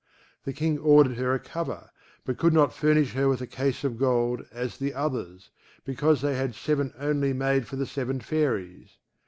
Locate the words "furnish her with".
2.73-3.39